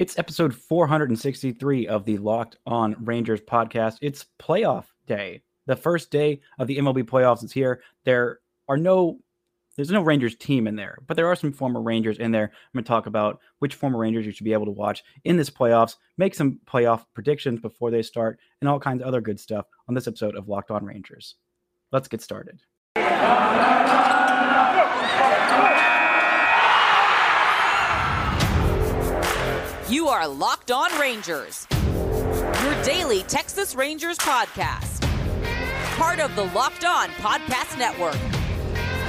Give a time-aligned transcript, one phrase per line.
[0.00, 3.98] It's episode 463 of the Locked On Rangers podcast.
[4.00, 5.42] It's playoff day.
[5.66, 7.82] The first day of the MLB playoffs is here.
[8.06, 9.18] There are no
[9.76, 12.44] there's no Rangers team in there, but there are some former Rangers in there.
[12.44, 15.36] I'm going to talk about which former Rangers you should be able to watch in
[15.36, 19.38] this playoffs, make some playoff predictions before they start, and all kinds of other good
[19.38, 21.34] stuff on this episode of Locked On Rangers.
[21.92, 22.62] Let's get started.
[29.90, 35.00] You are Locked On Rangers, your daily Texas Rangers podcast.
[35.96, 38.16] Part of the Locked On Podcast Network.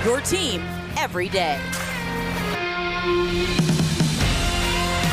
[0.04, 0.64] Your team
[0.98, 1.62] every day.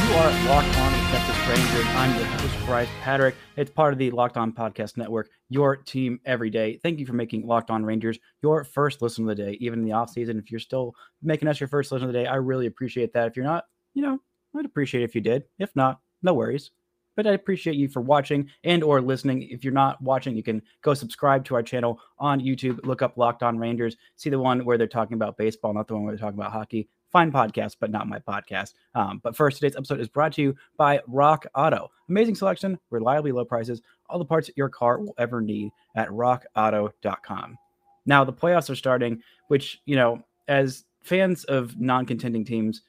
[0.07, 1.87] You are Locked On Texas Rangers.
[1.97, 3.35] I'm your host, Bryce Patrick.
[3.59, 6.81] It's part of the Locked On Podcast Network, your team every day.
[6.83, 9.85] Thank you for making Locked On Rangers your first listen of the day, even in
[9.85, 10.39] the off season.
[10.39, 13.29] If you're still making us your first listen of the day, I really appreciate that.
[13.29, 14.19] If you're not, you know,
[14.57, 15.45] I'd appreciate it if you did.
[15.59, 16.71] If not, no worries.
[17.17, 19.43] But I appreciate you for watching and or listening.
[19.43, 22.85] If you're not watching, you can go subscribe to our channel on YouTube.
[22.87, 23.97] Look up Locked On Rangers.
[24.15, 26.53] See the one where they're talking about baseball, not the one where they're talking about
[26.53, 26.89] hockey.
[27.11, 28.75] Fine podcast, but not my podcast.
[28.95, 31.91] Um, but first, today's episode is brought to you by Rock Auto.
[32.09, 37.59] Amazing selection, reliably low prices, all the parts your car will ever need at rockauto.com.
[38.07, 42.83] Now, the playoffs are starting, which, you know, as fans of non contending teams,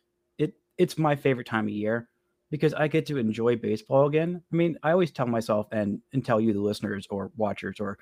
[0.80, 2.08] it's my favorite time of year
[2.50, 4.42] because I get to enjoy baseball again.
[4.52, 8.00] I mean, I always tell myself and and tell you the listeners or watchers or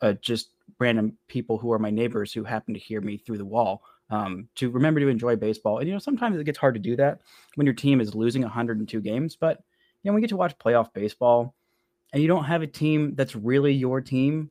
[0.00, 3.44] uh, just random people who are my neighbors who happen to hear me through the
[3.44, 5.78] wall um, to remember to enjoy baseball.
[5.78, 7.20] And you know, sometimes it gets hard to do that
[7.56, 9.34] when your team is losing 102 games.
[9.34, 9.62] But
[10.02, 11.54] you know, we get to watch playoff baseball,
[12.12, 14.50] and you don't have a team that's really your team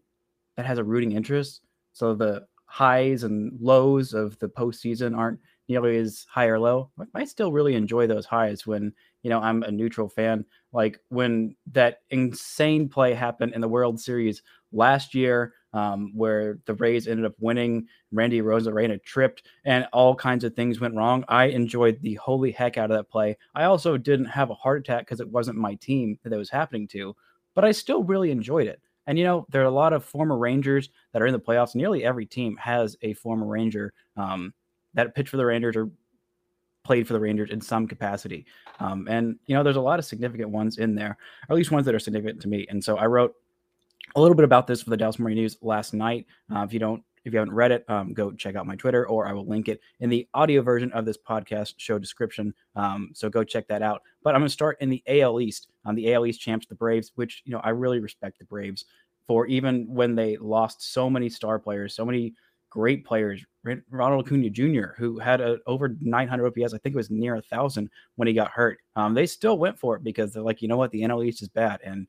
[0.57, 1.61] that has a rooting interest.
[1.93, 6.91] So the highs and lows of the postseason aren't nearly as high or low.
[7.13, 10.45] I still really enjoy those highs when you know I'm a neutral fan.
[10.71, 16.73] Like when that insane play happened in the World Series last year, um, where the
[16.75, 17.87] Rays ended up winning.
[18.11, 21.23] Randy Arozarena tripped, and all kinds of things went wrong.
[21.27, 23.37] I enjoyed the holy heck out of that play.
[23.53, 26.49] I also didn't have a heart attack because it wasn't my team that it was
[26.49, 27.15] happening to,
[27.53, 28.81] but I still really enjoyed it.
[29.07, 31.75] And you know, there are a lot of former Rangers that are in the playoffs.
[31.75, 34.53] Nearly every team has a former Ranger um,
[34.93, 35.89] that pitched for the Rangers or
[36.83, 38.45] played for the Rangers in some capacity.
[38.79, 41.17] Um, and you know, there's a lot of significant ones in there,
[41.49, 42.65] or at least ones that are significant to me.
[42.69, 43.35] And so I wrote
[44.15, 46.25] a little bit about this for the Dallas Morning News last night.
[46.53, 49.05] Uh, if you don't, if you haven't read it, um, go check out my Twitter,
[49.05, 52.53] or I will link it in the audio version of this podcast show description.
[52.77, 54.01] Um, so go check that out.
[54.23, 55.67] But I'm going to start in the AL East.
[55.83, 58.45] On um, the AL East champs, the Braves, which you know I really respect the
[58.45, 58.85] Braves
[59.27, 62.33] for even when they lost so many star players, so many
[62.77, 63.43] great players.
[63.89, 67.41] Ronald Acuna Jr., who had a, over 900 OPS, I think it was near a
[67.41, 68.77] thousand when he got hurt.
[68.95, 71.41] Um, they still went for it because they're like, you know what, the NL East
[71.41, 72.07] is bad, and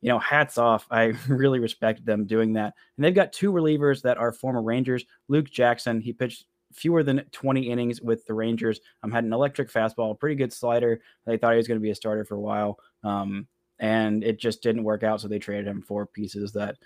[0.00, 0.88] you know, hats off.
[0.90, 2.74] I really respect them doing that.
[2.96, 5.04] And they've got two relievers that are former Rangers.
[5.28, 8.80] Luke Jackson, he pitched fewer than 20 innings with the Rangers.
[9.04, 11.00] Um, had an electric fastball, pretty good slider.
[11.26, 12.80] They thought he was going to be a starter for a while.
[13.04, 13.46] Um,
[13.78, 15.20] and it just didn't work out.
[15.20, 16.76] So they traded him for pieces that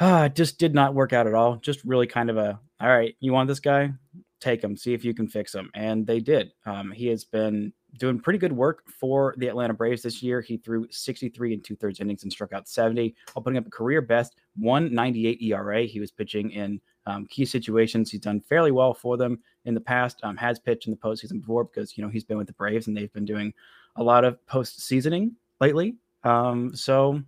[0.04, 1.56] uh, just did not work out at all.
[1.56, 3.92] Just really kind of a, all right, you want this guy?
[4.40, 5.70] Take him, see if you can fix him.
[5.74, 6.52] And they did.
[6.64, 10.40] Um, he has been doing pretty good work for the Atlanta Braves this year.
[10.40, 13.70] He threw 63 and two thirds innings and struck out 70 while putting up a
[13.70, 15.82] career best 198 ERA.
[15.82, 18.10] He was pitching in um, key situations.
[18.10, 20.20] He's done fairly well for them in the past.
[20.22, 22.86] Um, has pitched in the postseason before because you know he's been with the Braves
[22.86, 23.52] and they've been doing
[23.96, 25.96] a lot of post seasoning lately.
[26.24, 27.20] Um, so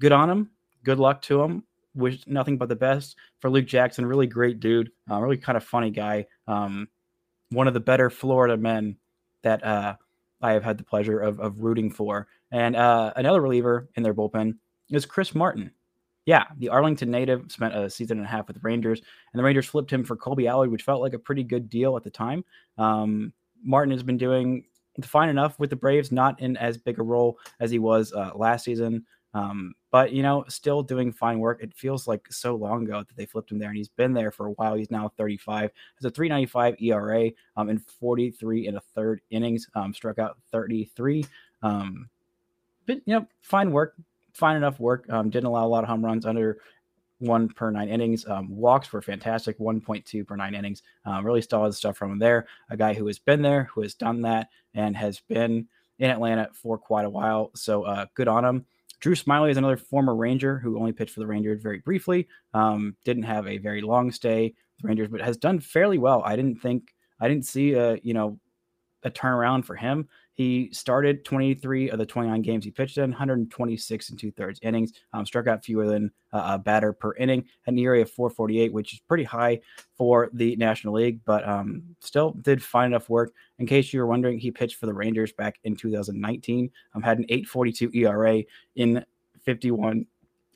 [0.00, 0.50] good on him.
[0.82, 4.06] Good luck to him wish nothing but the best for Luke Jackson.
[4.06, 6.26] Really great dude, uh, really kind of funny guy.
[6.46, 6.88] Um,
[7.50, 8.96] one of the better Florida men
[9.42, 9.96] that uh,
[10.40, 12.28] I have had the pleasure of, of rooting for.
[12.52, 14.54] And uh, another reliever in their bullpen
[14.90, 15.70] is Chris Martin.
[16.26, 19.00] Yeah, the Arlington native spent a season and a half with the Rangers,
[19.32, 21.96] and the Rangers flipped him for Kolby Allard, which felt like a pretty good deal
[21.96, 22.44] at the time.
[22.78, 23.32] Um,
[23.64, 24.64] Martin has been doing
[25.02, 28.32] fine enough with the Braves, not in as big a role as he was uh,
[28.34, 29.04] last season.
[29.32, 31.62] Um, but you know, still doing fine work.
[31.62, 34.30] It feels like so long ago that they flipped him there, and he's been there
[34.30, 34.74] for a while.
[34.74, 39.68] He's now 35, has a 3.95 ERA um, in 43 and a third innings.
[39.74, 41.24] Um, struck out 33.
[41.62, 42.08] Um,
[42.86, 43.94] but you know, fine work,
[44.32, 45.06] fine enough work.
[45.10, 46.58] Um, didn't allow a lot of home runs under
[47.20, 48.26] one per nine innings.
[48.26, 50.82] Um, walks were fantastic, 1.2 per nine innings.
[51.04, 52.46] Um, really solid stuff from him there.
[52.70, 55.68] A guy who has been there, who has done that, and has been
[55.98, 57.50] in Atlanta for quite a while.
[57.54, 58.66] So uh, good on him.
[59.00, 62.28] Drew Smyly is another former Ranger who only pitched for the Rangers very briefly.
[62.54, 66.22] Um, didn't have a very long stay with the Rangers, but has done fairly well.
[66.24, 68.38] I didn't think I didn't see a you know
[69.02, 70.08] a turnaround for him.
[70.34, 74.92] He started 23 of the 29 games he pitched in, 126 and two thirds innings,
[75.12, 78.94] um, struck out fewer than uh, a batter per inning, an ERA of 448, which
[78.94, 79.60] is pretty high
[79.96, 83.34] for the National League, but um, still did fine enough work.
[83.58, 87.18] In case you were wondering, he pitched for the Rangers back in 2019, um, had
[87.18, 88.42] an 842 ERA
[88.76, 89.04] in
[89.44, 90.06] 51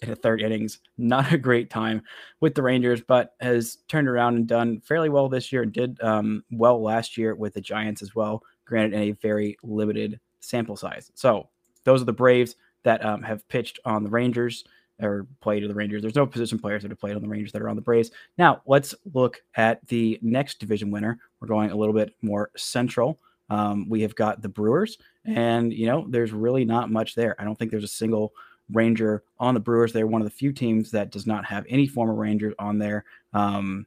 [0.02, 0.80] in a third innings.
[0.98, 2.02] Not a great time
[2.40, 5.62] with the Rangers, but has turned around and done fairly well this year.
[5.62, 9.56] And did um, well last year with the Giants as well granted in a very
[9.62, 11.10] limited sample size.
[11.14, 11.48] So
[11.84, 14.64] those are the Braves that um, have pitched on the Rangers
[15.02, 16.02] or played to the Rangers.
[16.02, 18.10] There's no position players that have played on the Rangers that are on the Braves.
[18.38, 21.18] Now let's look at the next division winner.
[21.40, 23.18] We're going a little bit more central.
[23.50, 27.36] Um, we have got the Brewers, and you know there's really not much there.
[27.38, 28.32] I don't think there's a single
[28.72, 29.92] Ranger on the Brewers.
[29.92, 33.04] They're one of the few teams that does not have any former Rangers on there.
[33.34, 33.86] Um,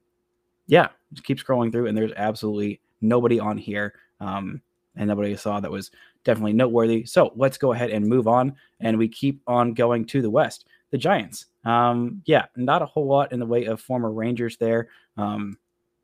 [0.67, 3.93] yeah, just keep scrolling through, and there's absolutely nobody on here.
[4.19, 4.61] Um,
[4.97, 5.91] and nobody saw that was
[6.23, 7.05] definitely noteworthy.
[7.05, 8.55] So let's go ahead and move on.
[8.79, 10.65] And we keep on going to the West.
[10.91, 11.47] The Giants.
[11.65, 14.89] Um, yeah, not a whole lot in the way of former Rangers there.
[15.17, 15.57] Um,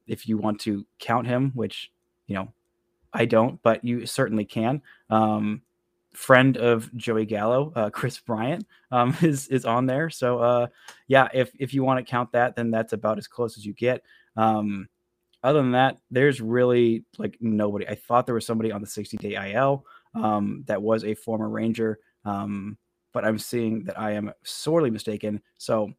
[0.07, 1.91] if you want to count him, which,
[2.27, 2.49] you know,
[3.13, 4.81] I don't, but you certainly can.
[5.09, 5.61] Um,
[6.13, 10.09] friend of Joey Gallo, uh, Kris Bryant, um, is is on there.
[10.09, 10.67] So uh,
[11.07, 13.73] yeah, if if you want to count that, then that's about as close as you
[13.73, 14.03] get.
[14.35, 14.87] Um,
[15.43, 17.87] other than that, there's really like nobody.
[17.87, 19.85] I thought there was somebody on the 60 day IL
[20.15, 22.77] um, that was a former Ranger, um,
[23.11, 25.41] but I'm seeing that I am sorely mistaken.
[25.57, 25.91] So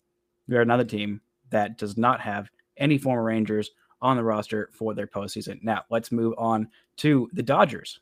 [0.48, 1.20] we're another team
[1.50, 3.70] that does not have any former Rangers
[4.00, 5.62] on the roster for their postseason.
[5.62, 6.68] Now let's move on
[6.98, 8.00] to the Dodgers,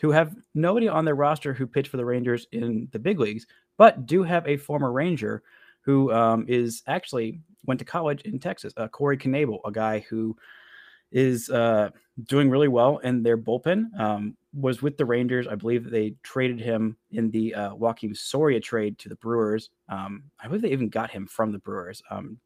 [0.00, 3.46] who have nobody on their roster who pitched for the Rangers in the big leagues,
[3.76, 5.42] but do have a former Ranger
[5.82, 10.36] who um, is actually went to college in Texas, uh, Corey Knebel, a guy who
[11.12, 11.90] is uh,
[12.24, 13.98] doing really well in their bullpen.
[13.98, 15.46] Um, was with the Rangers.
[15.46, 19.70] I believe they traded him in the uh, Joakim Soria trade to the Brewers.
[19.88, 22.02] Um, I believe they even got him from the Brewers.
[22.10, 22.38] Um,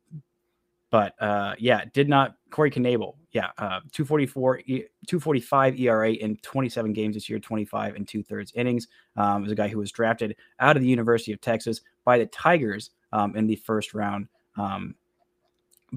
[0.90, 3.14] but uh, yeah, did not Corey Knebel.
[3.32, 8.86] Yeah, uh, 244, 245 ERA in 27 games this year, 25 and two thirds innings.
[9.16, 12.26] Um, was a guy who was drafted out of the University of Texas by the
[12.26, 14.28] Tigers um, in the first round.
[14.56, 14.94] Um,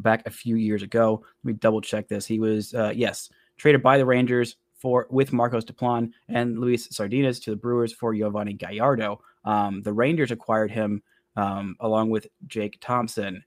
[0.02, 1.24] back a few years ago.
[1.44, 2.26] Let me double check this.
[2.26, 7.42] He was uh, yes traded by the Rangers for with Marcos Diplan and Luis Sardinas
[7.44, 9.22] to the Brewers for Yovani Gallardo.
[9.44, 11.02] Um, the Rangers acquired him
[11.36, 13.44] um, along with Jake Thompson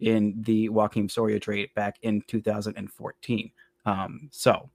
[0.00, 3.50] in the Joakim Soria trade back in 2014.
[3.84, 4.68] Um, so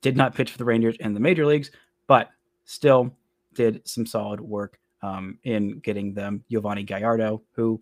[0.00, 1.70] did not pitch for the Rangers in the major leagues,
[2.06, 2.30] but
[2.64, 3.14] still
[3.54, 7.80] did some solid work um, in getting them Yovani Gallardo, who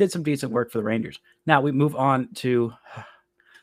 [0.00, 1.18] did some decent work for the Rangers.
[1.44, 2.72] Now we move on to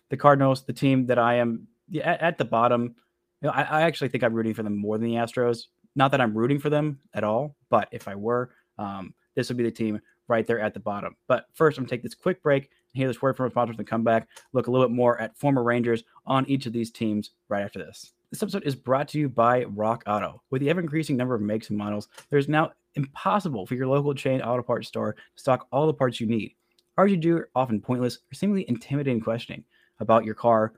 [0.10, 2.96] the Cardinals, the team that I am at, at the bottom.
[3.42, 5.66] You know, I, I, actually think I'm rooting for them more than the Astros.
[5.96, 9.58] Not that I'm rooting for them at all, but if I were, um, this would
[9.58, 11.16] be the team right there at the bottom.
[11.28, 13.78] But first, I'm gonna take this quick break and hear this word from our sponsors
[13.80, 16.92] and come back, look a little bit more at former Rangers on each of these
[16.92, 18.14] teams right after this.
[18.30, 20.44] This episode is brought to you by Rock Auto.
[20.52, 24.14] With the ever increasing number of makes and models, there's now impossible for your local
[24.14, 26.54] chain auto parts store to stock all the parts you need.
[26.96, 29.64] Parts you do often pointless or seemingly intimidating questioning
[30.00, 30.74] about your car,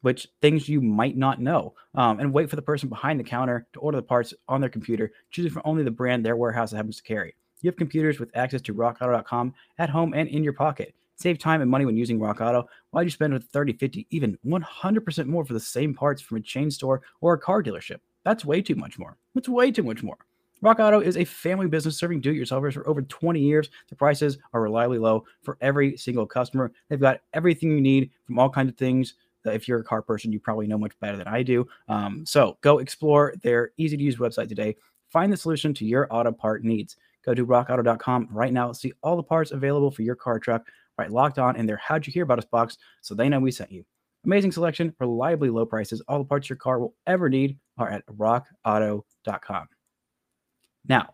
[0.00, 3.66] which things you might not know, um, and wait for the person behind the counter
[3.72, 6.96] to order the parts on their computer, choosing from only the brand their warehouse happens
[6.96, 7.34] to carry.
[7.60, 10.94] You have computers with access to rockauto.com at home and in your pocket.
[11.16, 12.68] Save time and money when using Rock Auto.
[12.90, 16.40] Why'd you spend with 30, 50, even 100% more for the same parts from a
[16.40, 18.00] chain store or a car dealership?
[18.24, 19.16] That's way too much more.
[19.34, 20.18] That's way too much more.
[20.64, 23.68] Rock Auto is a family business serving do-it-yourselfers for over 20 years.
[23.90, 26.72] The prices are reliably low for every single customer.
[26.88, 29.12] They've got everything you need from all kinds of things.
[29.44, 31.68] If you're a car person, you probably know much better than I do.
[31.88, 34.74] Um, so go explore their easy-to-use website today.
[35.10, 36.96] Find the solution to your auto part needs.
[37.26, 38.72] Go to rockauto.com right now.
[38.72, 40.66] See all the parts available for your car truck.
[40.96, 43.50] Right, locked on in their "How'd you hear about us?" box, so they know we
[43.50, 43.84] sent you.
[44.24, 46.00] Amazing selection, reliably low prices.
[46.08, 49.68] All the parts your car will ever need are at rockauto.com.
[50.88, 51.08] Now,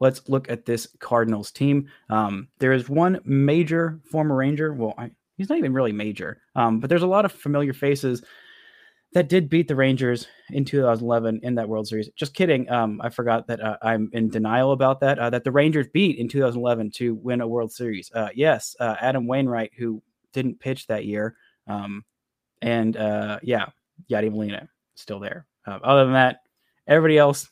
[0.00, 1.88] let's look at this Cardinals team.
[2.10, 4.72] Um, there is one major former Ranger.
[4.72, 8.22] Well, I, he's not even really major, um, but there's a lot of familiar faces
[9.14, 12.10] that did beat the Rangers in 2011 in that World Series.
[12.16, 12.68] Just kidding.
[12.68, 15.18] Um, I forgot that uh, I'm in denial about that.
[15.18, 18.10] Uh, that the Rangers beat in 2011 to win a World Series.
[18.12, 20.02] Uh, yes, uh, Adam Wainwright, who
[20.32, 21.36] didn't pitch that year,
[21.68, 22.04] um,
[22.60, 23.66] and uh, yeah,
[24.10, 25.46] Yadi Molina still there.
[25.64, 26.40] Uh, other than that,
[26.88, 27.48] everybody else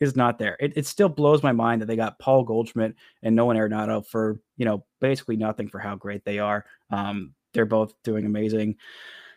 [0.00, 0.56] is not there.
[0.60, 4.40] It, it still blows my mind that they got Paul Goldschmidt and Nolan Arenado for
[4.56, 6.64] you know basically nothing for how great they are.
[6.90, 8.76] Um, they're both doing amazing.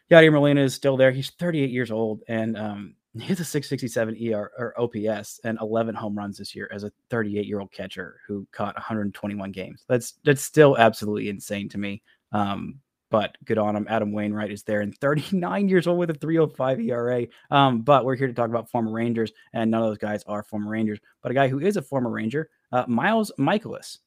[0.10, 1.12] Yadier Molina is still there.
[1.12, 5.96] He's 38 years old, and um, He has a 667 ER or OPS and 11
[5.96, 9.86] home runs this year as a 38 year old catcher who caught 121 games.
[9.88, 12.04] That's that's still absolutely insane to me.
[12.32, 13.88] Um, but good on him.
[13.90, 17.28] Adam Wainwright is there and 39 years old with a 305 ERA.
[17.52, 20.44] Um, but we're here to talk about former Rangers, and none of those guys are
[20.44, 21.00] former Rangers.
[21.22, 24.00] But a guy who is a former Ranger, uh, Miles Mikolas.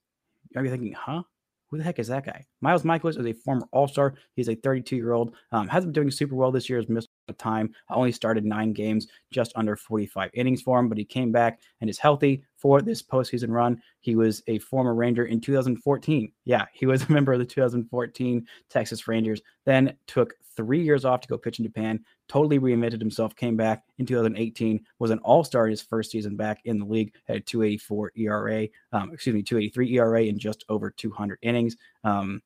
[0.57, 1.23] Are you thinking, huh?
[1.69, 2.45] Who the heck is that guy?
[2.61, 4.15] Miles Mikolas is a former All Star.
[4.35, 5.35] He's a 32 year old.
[5.53, 6.81] Um, hasn't been doing super well this year.
[6.81, 7.75] Has missed time.
[7.89, 11.61] I only started nine games, just under 45 innings for him, but he came back
[11.81, 13.81] and is healthy for this postseason run.
[14.01, 16.33] He was a former Ranger in 2014.
[16.45, 19.41] Yeah, he was a member of the 2014 Texas Rangers.
[19.65, 22.05] Then took three years off to go pitch in Japan.
[22.29, 23.35] Totally reinvented himself.
[23.35, 24.81] Came back in 2018.
[24.99, 27.15] Was an All Star his first season back in the league.
[27.25, 28.69] Had a 284 ERA.
[28.93, 31.77] Um, excuse me, 283 ERA in just over 200 innings.
[32.05, 32.43] Um,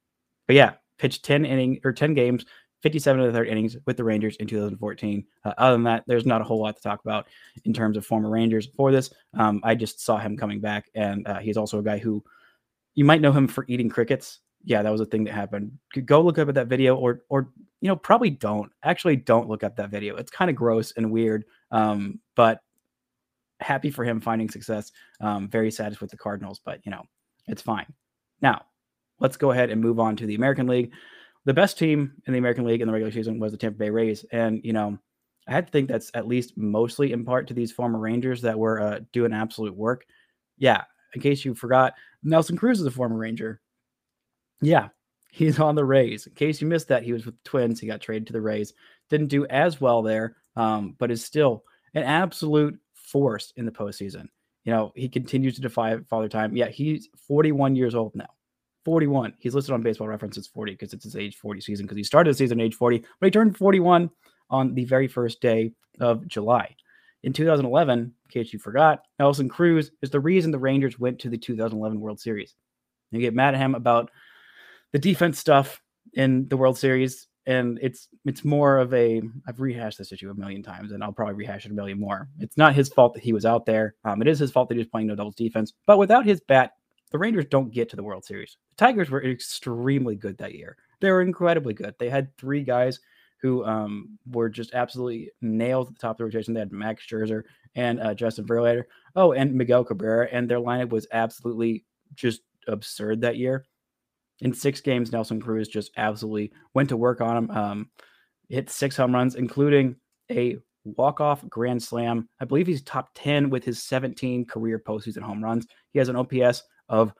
[0.46, 2.44] but yeah, pitched 10 inning or 10 games,
[2.84, 5.24] 57 of the third innings with the Rangers in 2014.
[5.42, 7.26] Uh, other than that, there's not a whole lot to talk about
[7.64, 9.10] in terms of former Rangers for this.
[9.32, 12.22] Um, I just saw him coming back, and uh, he's also a guy who
[12.94, 14.40] you might know him for eating crickets.
[14.64, 15.72] Yeah, that was a thing that happened.
[16.04, 17.48] Go look up at that video, or or
[17.80, 20.16] you know probably don't actually don't look up that video.
[20.16, 22.60] It's kind of gross and weird, um, but
[23.60, 24.92] happy for him finding success.
[25.22, 27.04] Um, very sad with the Cardinals, but you know
[27.46, 27.86] it's fine.
[28.42, 28.66] Now
[29.20, 30.92] let's go ahead and move on to the American League
[31.44, 33.90] the best team in the American League in the regular season was the Tampa Bay
[33.90, 34.98] Rays, and you know,
[35.46, 38.58] I had to think that's at least mostly in part to these former Rangers that
[38.58, 40.06] were uh, doing absolute work.
[40.56, 40.84] Yeah,
[41.14, 43.60] in case you forgot, Nelson Cruz is a former Ranger.
[44.60, 44.88] Yeah,
[45.30, 46.26] he's on the Rays.
[46.26, 47.80] In case you missed that, he was with the Twins.
[47.80, 48.72] He got traded to the Rays.
[49.10, 54.28] Didn't do as well there, um, but is still an absolute force in the postseason.
[54.64, 56.56] You know, he continues to defy father time.
[56.56, 58.30] Yeah, he's 41 years old now.
[58.84, 59.34] 41.
[59.38, 62.04] He's listed on baseball reference as 40 because it's his age 40 season because he
[62.04, 64.10] started the season age 40, but he turned 41
[64.50, 66.74] on the very first day of July.
[67.22, 71.30] In 2011, in case you forgot, Nelson Cruz is the reason the Rangers went to
[71.30, 72.54] the 2011 World Series.
[73.10, 74.10] You get mad at him about
[74.92, 75.80] the defense stuff
[76.12, 80.34] in the World Series, and it's it's more of a I've rehashed this issue a
[80.34, 82.28] million times, and I'll probably rehash it a million more.
[82.40, 83.94] It's not his fault that he was out there.
[84.04, 86.40] Um, it is his fault that he was playing no doubles defense, but without his
[86.40, 86.72] bat,
[87.14, 88.56] the Rangers don't get to the World Series.
[88.70, 90.76] The Tigers were extremely good that year.
[91.00, 91.94] They were incredibly good.
[91.96, 92.98] They had three guys
[93.40, 96.54] who um, were just absolutely nailed at the top of the rotation.
[96.54, 97.44] They had Max Scherzer
[97.76, 98.82] and uh, Justin Verlander.
[99.14, 101.84] Oh, and Miguel Cabrera, and their lineup was absolutely
[102.16, 103.64] just absurd that year.
[104.40, 107.50] In six games, Nelson Cruz just absolutely went to work on him.
[107.52, 107.90] Um,
[108.48, 109.94] hit six home runs, including
[110.32, 112.28] a walk-off grand slam.
[112.40, 115.64] I believe he's top 10 with his 17 career postseason home runs.
[115.92, 117.12] He has an OPS of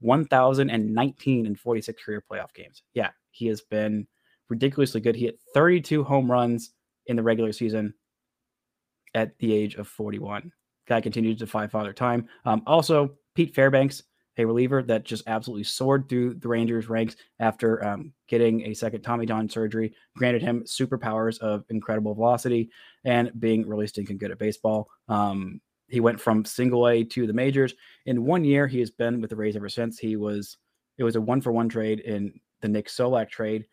[0.00, 2.82] 1,019 in 46 career playoff games.
[2.94, 4.06] Yeah, he has been
[4.48, 5.16] ridiculously good.
[5.16, 6.70] He hit 32 home runs
[7.06, 7.94] in the regular season
[9.14, 10.52] at the age of 41.
[10.86, 12.28] Guy continues to defy father time.
[12.44, 14.02] Um, also, Pete Fairbanks,
[14.38, 19.00] a reliever that just absolutely soared through the Rangers ranks after um, getting a second
[19.02, 22.70] Tommy John surgery, granted him superpowers of incredible velocity
[23.04, 24.88] and being really stinking good at baseball.
[25.08, 27.74] Um, he went from single A to the majors.
[28.06, 29.98] In one year, he has been with the Rays ever since.
[29.98, 30.56] He was
[30.98, 33.66] it was a one for one trade in the Nick Solak trade,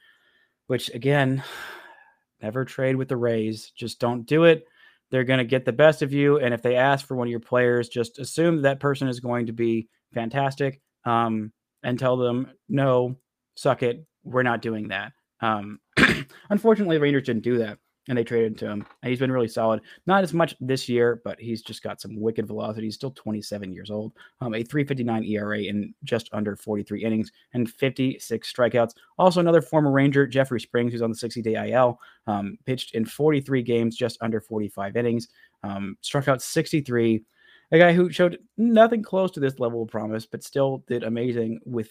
[0.67, 1.43] which again,
[2.41, 3.71] never trade with the Rays.
[3.75, 4.65] Just don't do it.
[5.11, 6.39] They're going to get the best of you.
[6.39, 9.45] And if they ask for one of your players, just assume that, person is going
[9.45, 11.51] to be fantastic um,
[11.83, 13.15] and tell them, no,
[13.55, 14.05] suck it.
[14.23, 15.13] We're not doing that.
[15.39, 15.79] Um,
[16.49, 17.77] unfortunately, Rangers didn't do that
[18.09, 18.85] and they traded to him.
[19.01, 19.81] And he's been really solid.
[20.07, 22.87] Not as much this year, but he's just got some wicked velocity.
[22.87, 24.13] He's still 27 years old.
[24.41, 28.93] Um, a 359 ERA in just under 43 innings and 56 strikeouts.
[29.17, 33.05] Also, another former Ranger, Jeffrey Springs, who's on the 60 day IL, um, pitched in
[33.05, 35.29] 43 games, just under 45 innings,
[35.63, 37.23] um, struck out 63.
[37.71, 41.59] A guy who showed nothing close to this level of promise, but still did amazing
[41.65, 41.89] with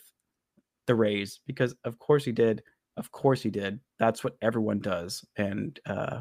[0.86, 2.62] the Rays because, of course, he did.
[2.96, 3.80] Of course he did.
[3.98, 5.24] That's what everyone does.
[5.36, 6.20] And uh,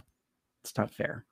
[0.63, 1.25] it's not fair.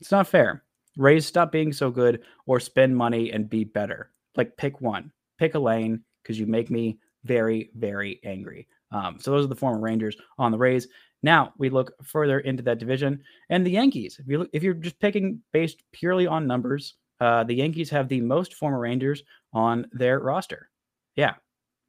[0.00, 0.64] It's not fair.
[0.96, 4.10] Rays stop being so good or spend money and be better.
[4.36, 8.68] Like pick one, pick a lane because you make me very, very angry.
[8.90, 10.86] Um, so those are the former Rangers on the Rays.
[11.22, 14.18] Now we look further into that division and the Yankees.
[14.20, 18.08] If you look, if you're just picking based purely on numbers, uh, the Yankees have
[18.08, 19.22] the most former Rangers
[19.52, 20.70] on their roster.
[21.16, 21.34] Yeah.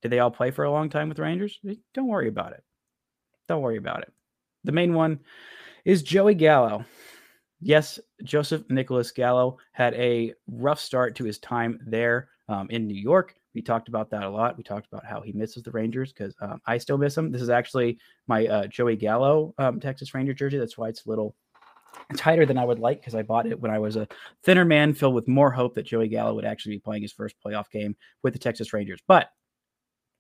[0.02, 1.60] Did they all play for a long time with Rangers?
[1.94, 2.64] Don't worry about it.
[3.48, 4.12] Don't worry about it.
[4.64, 5.20] The main one
[5.84, 6.86] is Joey Gallo.
[7.62, 13.00] Yes, Joseph Nicholas Gallo had a rough start to his time there um, in New
[13.00, 13.36] York.
[13.54, 14.58] We talked about that a lot.
[14.58, 17.32] We talked about how he misses the Rangers because um, I still miss him.
[17.32, 17.98] This is actually
[18.28, 20.58] my uh, Joey Gallo um, Texas Ranger jersey.
[20.58, 21.36] That's why it's a little
[22.18, 24.08] tighter than I would like because I bought it when I was a
[24.44, 27.36] thinner man filled with more hope that Joey Gallo would actually be playing his first
[27.44, 29.00] playoff game with the Texas Rangers.
[29.08, 29.30] But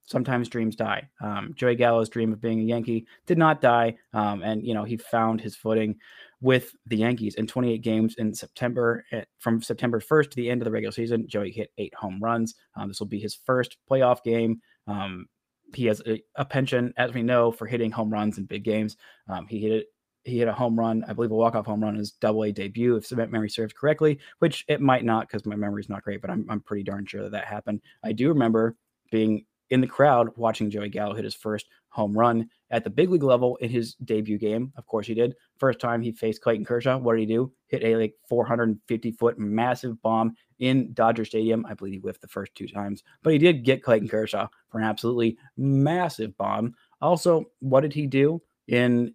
[0.06, 1.08] sometimes dreams die.
[1.22, 3.96] Um, Joey Gallo's dream of being a Yankee did not die.
[4.14, 5.96] Um, and, you know, he found his footing
[6.42, 9.04] with the Yankees in 28 games in September.
[9.12, 12.20] Eh, from September 1st to the end of the regular season, Joey hit eight home
[12.22, 12.56] runs.
[12.76, 14.62] Um, this will be his first playoff game.
[14.88, 15.28] Um,
[15.74, 18.98] he has a, a, pension, as we know, for hitting home runs in big games.
[19.28, 19.88] Um, he hit it
[20.26, 22.96] he hit a home run, I believe a walk-off home run his double A debut,
[22.96, 26.32] if memory serves correctly, which it might not because my memory is not great, but
[26.32, 27.82] I'm, I'm pretty darn sure that that happened.
[28.04, 28.76] I do remember
[29.12, 33.10] being in the crowd watching Joey Gallo hit his first home run at the big
[33.10, 34.72] league level in his debut game.
[34.78, 35.36] Of course, he did.
[35.58, 37.52] First time he faced Clayton Kershaw, what did he do?
[37.68, 41.66] Hit a like 450 foot massive bomb in Dodger Stadium.
[41.66, 44.80] I believe he whiffed the first two times, but he did get Clayton Kershaw for
[44.80, 46.76] an absolutely massive bomb.
[47.02, 49.14] Also, what did he do in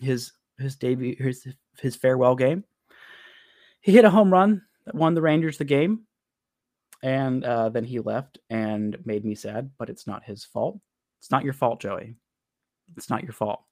[0.00, 1.46] his his debut his
[1.78, 2.64] his farewell game.
[3.80, 6.06] He hit a home run that won the Rangers the game,
[7.02, 9.70] and uh, then he left and made me sad.
[9.78, 10.78] But it's not his fault.
[11.20, 12.16] It's not your fault, Joey.
[12.96, 13.62] It's not your fault.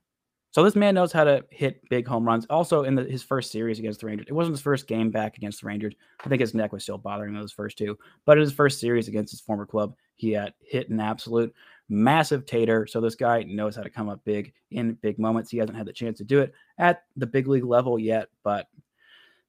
[0.51, 2.47] So this man knows how to hit big home runs.
[2.47, 5.37] Also, in the, his first series against the Rangers, it wasn't his first game back
[5.37, 5.95] against the Rangers.
[6.25, 7.99] I think his neck was still bothering those first two.
[8.25, 11.55] But in his first series against his former club, he had hit an absolute
[11.91, 12.87] massive tater.
[12.87, 15.51] So this guy knows how to come up big in big moments.
[15.51, 18.69] He hasn't had the chance to do it at the big league level yet, but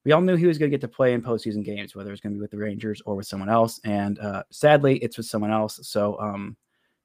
[0.04, 2.20] we all knew he was going to get to play in postseason games, whether it's
[2.20, 3.80] going to be with the Rangers or with someone else.
[3.84, 5.78] And uh, sadly, it's with someone else.
[5.82, 6.56] So um,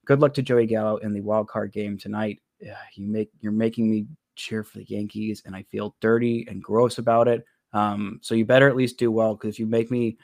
[0.05, 2.41] good luck to Joey Gallo in the wild card game tonight.
[2.59, 6.63] Yeah, you make you're making me cheer for the Yankees, and I feel dirty and
[6.63, 7.43] gross about it.
[7.73, 10.17] Um, so you better at least do well because if you make me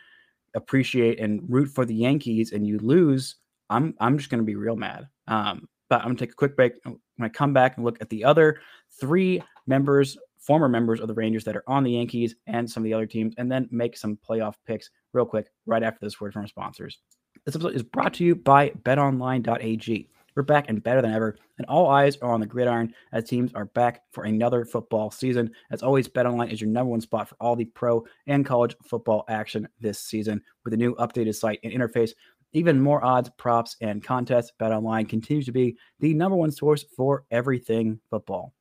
[0.53, 3.35] appreciate and root for the Yankees and you lose,
[3.69, 5.07] I'm I'm just going to be real mad.
[5.27, 6.73] Um, but I'm going to take a quick break.
[6.83, 8.61] When I come back and look at the other
[8.99, 12.85] three members, former members of the Rangers that are on the Yankees and some of
[12.85, 16.33] the other teams, and then make some playoff picks real quick right after this word
[16.33, 16.99] from our sponsors.
[17.45, 20.09] This episode is brought to you by BetOnline.ag.
[20.35, 23.53] We're back and better than ever, and all eyes are on the gridiron as teams
[23.53, 25.51] are back for another football season.
[25.71, 29.25] As always, BetOnline is your number one spot for all the pro and college football
[29.27, 30.41] action this season.
[30.63, 32.11] With a new updated site and interface,
[32.53, 37.25] even more odds, props, and contests, BetOnline continues to be the number one source for
[37.31, 38.53] everything football.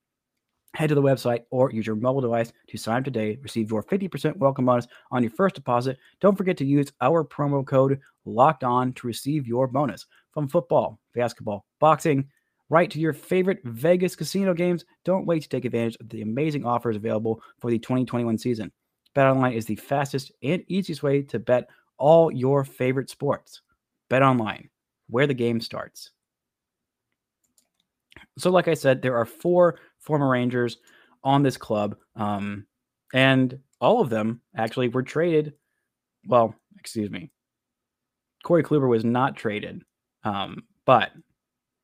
[0.80, 3.36] Head to the website or use your mobile device to sign up today.
[3.42, 5.98] Receive your 50% welcome bonus on your first deposit.
[6.22, 10.98] Don't forget to use our promo code locked on to receive your bonus from football,
[11.14, 12.26] basketball, boxing,
[12.70, 14.86] right to your favorite Vegas casino games.
[15.04, 18.72] Don't wait to take advantage of the amazing offers available for the 2021 season.
[19.14, 23.60] BetOnline is the fastest and easiest way to bet all your favorite sports.
[24.08, 24.70] Bet online,
[25.10, 26.10] where the game starts.
[28.38, 30.78] So, like I said, there are four former Rangers
[31.22, 32.66] on this club, um,
[33.12, 35.54] and all of them actually were traded.
[36.26, 37.30] Well, excuse me.
[38.42, 39.82] Corey Kluber was not traded,
[40.24, 41.10] um, but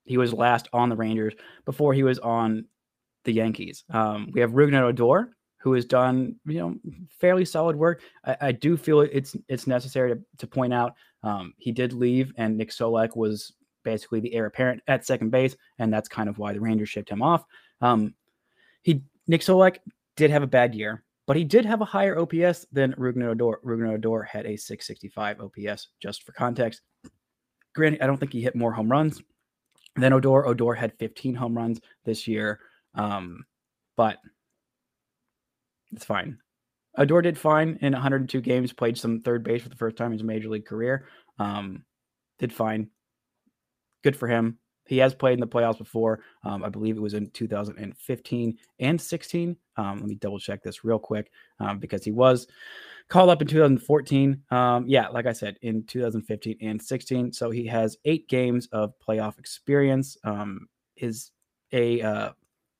[0.04, 2.64] he was last on the Rangers before he was on
[3.24, 3.84] the Yankees.
[3.90, 6.76] Um, we have Rougned Odor, who has done you know
[7.20, 8.02] fairly solid work.
[8.24, 12.32] I, I do feel it's it's necessary to, to point out um, he did leave,
[12.36, 13.52] and Nick Solak was
[13.86, 17.08] basically the heir apparent at second base, and that's kind of why the Rangers shipped
[17.08, 17.44] him off.
[17.80, 18.14] Um,
[18.82, 19.78] he Nick Solak
[20.16, 23.60] did have a bad year, but he did have a higher OPS than Rougned Odor.
[23.64, 26.82] Odor had a 665 OPS, just for context.
[27.74, 29.22] Granted, I don't think he hit more home runs
[29.94, 30.46] than Odor.
[30.46, 32.58] Odor had 15 home runs this year,
[32.94, 33.44] um,
[33.96, 34.18] but
[35.92, 36.38] it's fine.
[36.98, 40.18] Odor did fine in 102 games, played some third base for the first time in
[40.18, 41.06] his major league career.
[41.38, 41.84] Um,
[42.38, 42.88] did fine.
[44.02, 44.58] Good for him.
[44.86, 46.20] He has played in the playoffs before.
[46.44, 49.56] Um, I believe it was in 2015 and 16.
[49.76, 52.46] Um, let me double check this real quick um, because he was
[53.08, 54.42] called up in 2014.
[54.50, 57.32] Um, yeah, like I said, in 2015 and 16.
[57.32, 60.16] So he has eight games of playoff experience.
[60.24, 61.30] Um, is
[61.72, 62.30] a uh,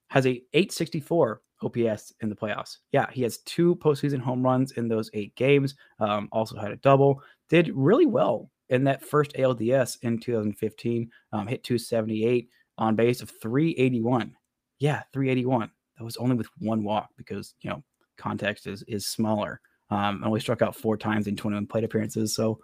[0.09, 2.79] has a 864 OPS in the playoffs.
[2.93, 5.75] Yeah, he has two postseason home runs in those eight games.
[6.01, 7.23] Um, also had a double.
[7.49, 11.11] Did really well in that first ALDS in 2015.
[11.33, 12.49] Um, hit 278
[12.79, 14.35] on base of 381.
[14.79, 15.71] Yeah, 381.
[15.99, 17.83] That was only with one walk because you know
[18.17, 19.61] context is is smaller.
[19.91, 22.35] Um, only struck out four times in 21 plate appearances.
[22.35, 22.59] So,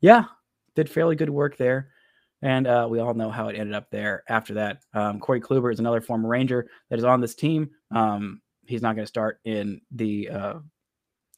[0.00, 0.24] yeah,
[0.76, 1.90] did fairly good work there.
[2.42, 4.78] And uh, we all know how it ended up there after that.
[4.94, 7.70] Um, Corey Kluber is another former Ranger that is on this team.
[7.90, 10.54] Um, he's not going to start in the uh,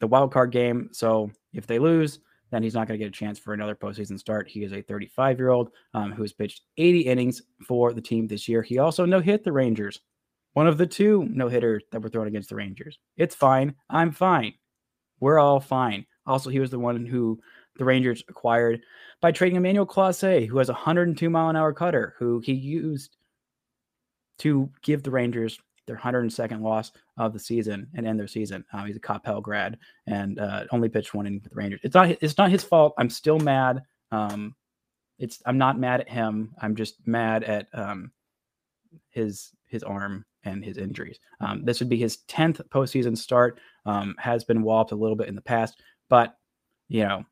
[0.00, 0.90] the wild card game.
[0.92, 2.20] So if they lose,
[2.52, 4.46] then he's not going to get a chance for another postseason start.
[4.46, 8.28] He is a 35 year old um, who has pitched 80 innings for the team
[8.28, 8.62] this year.
[8.62, 10.00] He also no hit the Rangers
[10.54, 12.98] one of the two no hitters that were thrown against the Rangers.
[13.16, 13.74] It's fine.
[13.88, 14.54] I'm fine.
[15.20, 16.06] We're all fine.
[16.26, 17.40] Also, he was the one who
[17.76, 18.82] the Rangers acquired
[19.20, 23.16] by trading Emmanuel Clase, who has a 102 mile an hour cutter, who he used
[24.38, 28.64] to give the Rangers their 102nd loss of the season and end their season.
[28.72, 31.80] Um, he's a Coppell grad and uh, only pitched one inning for the Rangers.
[31.82, 32.94] It's not it's not his fault.
[32.98, 33.82] I'm still mad.
[34.10, 34.54] Um,
[35.18, 36.54] it's I'm not mad at him.
[36.60, 38.10] I'm just mad at um,
[39.10, 41.18] his his arm and his injuries.
[41.40, 43.60] Um, this would be his 10th postseason start.
[43.86, 46.36] Um, has been walloped a little bit in the past, but
[46.88, 47.24] you know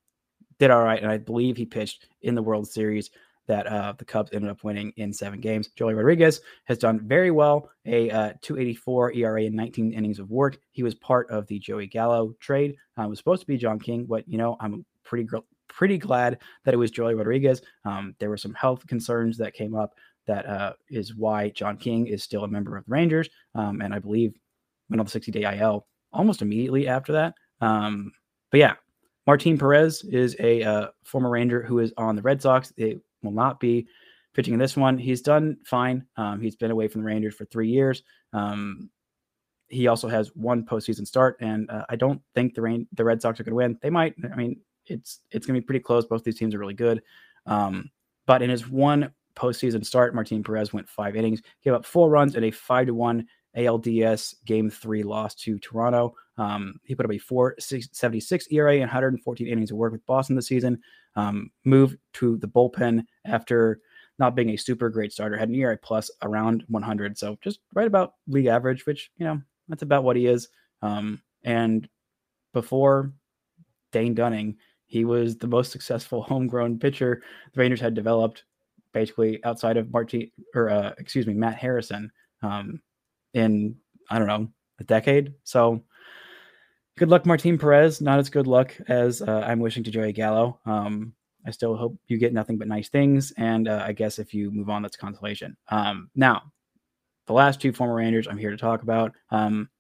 [0.59, 1.03] did all right.
[1.03, 3.11] And I believe he pitched in the World Series
[3.51, 5.71] that uh, the Cubs ended up winning in seven games.
[5.77, 10.57] Joely Rodriguez has done very well, a uh, 284 ERA in 19 innings of work.
[10.71, 12.77] He was part of the Joey Gallo trade.
[12.97, 15.29] Uh, was supposed to be John King, but you know I'm pretty
[15.69, 17.61] pretty glad that it was Joely Rodriguez.
[17.85, 19.95] Um, there were some health concerns that came up.
[20.29, 23.93] That uh, is why John King is still a member of the Rangers, um, and
[23.93, 24.33] I believe
[24.91, 27.35] went on the 60 day IL almost immediately after that.
[27.61, 28.13] Um,
[28.53, 28.75] but yeah,
[29.27, 32.73] Martin Perez is a uh, former Ranger who is on the Red Sox.
[32.77, 33.87] It will not be
[34.35, 34.99] pitching in this one.
[34.99, 36.07] He's done fine.
[36.17, 38.03] Um, he's been away from the Rangers for three years.
[38.33, 38.91] Um,
[39.69, 43.23] he also has one postseason start, and uh, I don't think the rain the Red
[43.23, 43.79] Sox are going to win.
[43.81, 44.15] They might.
[44.33, 46.07] I mean, it's it's going to be pretty close.
[46.07, 47.03] Both these teams are really good.
[47.47, 47.91] Um,
[48.27, 52.35] but in his one postseason start, Martin Perez went five innings, gave up four runs
[52.35, 56.15] and a five to one ALDS game three loss to Toronto.
[56.37, 60.47] Um, he put up a 476 ERA and 114 innings of work with Boston this
[60.47, 60.81] season.
[61.17, 63.81] Um, moved to the bullpen after
[64.19, 67.19] not being a super great starter, had an ERA plus around 100.
[67.19, 70.49] So just right about league average, which, you know, that's about what he is.
[70.83, 71.89] Um, and
[72.53, 73.13] before
[73.93, 77.23] Dane Dunning, he was the most successful homegrown pitcher
[77.55, 78.45] the Rangers had developed
[78.93, 82.13] basically outside of Marty or uh, excuse me, Matt Harrison.
[82.43, 82.81] Um,
[83.35, 83.77] in
[84.11, 84.49] I don't know
[84.81, 85.35] a decade.
[85.45, 85.83] So
[87.01, 88.03] good luck, Martin Perez.
[88.03, 90.61] Not as good luck as uh, I'm wishing to Joey Gallo.
[90.67, 91.15] Um,
[91.47, 94.51] I still hope you get nothing but nice things, and uh, I guess if you
[94.51, 95.57] move on, that's consolation.
[95.69, 96.43] Um, now,
[97.27, 99.13] the last two former Rangers I'm here to talk about.
[99.31, 99.71] Um,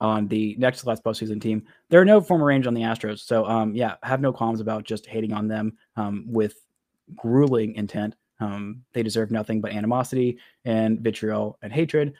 [0.00, 1.64] on the next to last postseason team.
[1.88, 3.20] There are no former Rangers on the Astros.
[3.20, 6.56] So, um, yeah, have no qualms about just hating on them um, with
[7.14, 8.16] grueling intent.
[8.40, 12.14] Um, they deserve nothing but animosity and vitriol and hatred.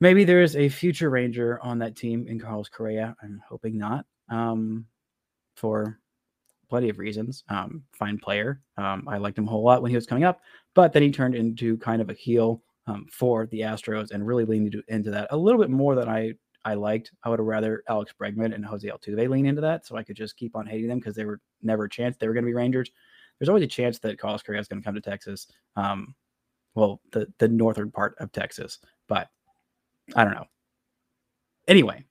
[0.00, 3.16] Maybe there's a future Ranger on that team in Carlos Correa.
[3.22, 4.04] I'm hoping not.
[4.28, 4.86] Um,
[5.56, 5.98] for
[6.68, 7.44] plenty of reasons.
[7.48, 8.60] Um, fine player.
[8.76, 10.40] Um, I liked him a whole lot when he was coming up,
[10.74, 14.44] but then he turned into kind of a heel um, for the Astros and really
[14.44, 17.12] leaned into that a little bit more than I I liked.
[17.22, 20.16] I would have rather Alex Bregman and Jose Altuve lean into that, so I could
[20.16, 22.50] just keep on hating them because they were never a chance they were going to
[22.50, 22.90] be Rangers.
[23.38, 25.46] There's always a chance that Carlos Correa is going to come to Texas.
[25.76, 26.14] Um,
[26.74, 29.28] well, the the northern part of Texas, but
[30.14, 30.46] I don't know.
[31.68, 32.04] Anyway,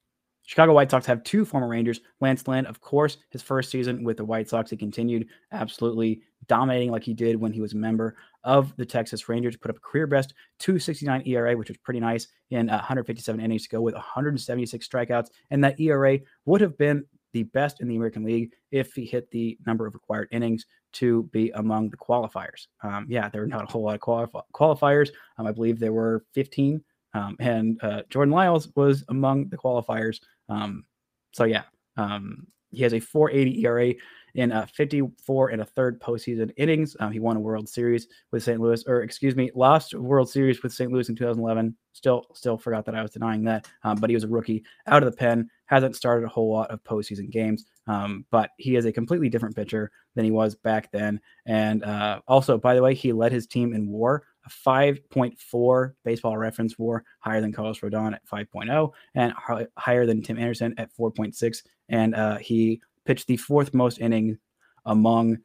[0.46, 2.02] Chicago White Sox have two former Rangers.
[2.22, 6.92] Lance Lynn, of course, his first season with the White Sox, he continued absolutely dominating
[6.92, 9.58] like he did when he was a member of the Texas Rangers.
[9.58, 13.70] Put up a career best 269 ERA, which was pretty nice in 157 innings to
[13.70, 15.30] go with 176 strikeouts.
[15.50, 19.30] And that ERA would have been the best in the American League if he hit
[19.32, 22.68] the number of required innings to be among the qualifiers.
[22.82, 25.10] Um, yeah, there were not a whole lot of qualifiers.
[25.38, 26.82] Um, I believe there were 15
[27.16, 30.20] um, and uh, Jordan Lyles was among the qualifiers.
[30.50, 30.84] Um,
[31.32, 31.64] so yeah,
[31.98, 33.94] um, he has a 480 ERA
[34.36, 36.98] in uh, 54 and a third postseason innings.
[37.00, 38.60] Um, he won a World Series with St.
[38.60, 40.92] Louis, or excuse me, lost World Series with St.
[40.92, 41.76] Louis in 2011.
[41.94, 43.70] Still, still forgot that I was denying that.
[43.84, 45.50] Um, but he was a rookie out of the pen.
[45.68, 47.66] Hasn't started a whole lot of postseason games.
[47.88, 51.22] Um, but he is a completely different pitcher than he was back then.
[51.46, 56.38] And uh, also, by the way, he led his team in WAR a 5.4 baseball
[56.38, 59.34] reference WAR, higher than Carlos Rodon at 5.0, and
[59.78, 61.64] higher than Tim Anderson at 4.6.
[61.90, 64.38] And uh, he pitched the fourth most inning
[64.86, 65.38] among